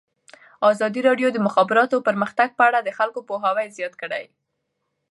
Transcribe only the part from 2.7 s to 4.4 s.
د خلکو پوهاوی زیات کړی.